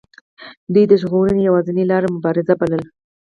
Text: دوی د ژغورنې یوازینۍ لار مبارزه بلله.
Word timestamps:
دوی 0.73 0.85
د 0.89 0.93
ژغورنې 1.01 1.41
یوازینۍ 1.47 1.83
لار 1.87 2.03
مبارزه 2.15 2.53
بلله. 2.59 2.87